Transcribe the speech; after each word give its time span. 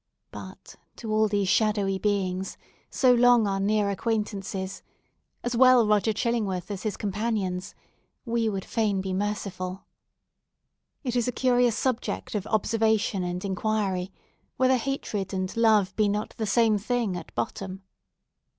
But, 0.31 0.77
to 0.95 1.11
all 1.11 1.27
these 1.27 1.47
shadowy 1.47 1.99
beings, 1.99 2.57
so 2.89 3.13
long 3.13 3.45
our 3.45 3.59
near 3.59 3.91
acquaintances—as 3.91 5.55
well 5.55 5.85
Roger 5.85 6.11
Chillingworth 6.11 6.71
as 6.71 6.81
his 6.81 6.97
companions 6.97 7.75
we 8.25 8.49
would 8.49 8.65
fain 8.65 8.99
be 9.01 9.13
merciful. 9.13 9.85
It 11.03 11.15
is 11.15 11.27
a 11.27 11.31
curious 11.31 11.77
subject 11.77 12.33
of 12.33 12.47
observation 12.47 13.21
and 13.23 13.45
inquiry, 13.45 14.11
whether 14.57 14.77
hatred 14.77 15.35
and 15.35 15.55
love 15.55 15.95
be 15.95 16.09
not 16.09 16.31
the 16.35 16.47
same 16.47 16.79
thing 16.79 17.15
at 17.15 17.31
bottom. 17.35 17.83